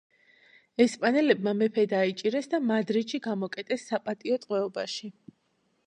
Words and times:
ესპანელებმა 0.85 1.53
მეფე 1.59 1.85
დაიჭირეს 1.91 2.49
და 2.55 2.61
მადრიდში 2.71 3.21
გამოკეტეს 3.29 3.87
საპატიო 3.93 4.41
ტყვეობაში. 4.47 5.17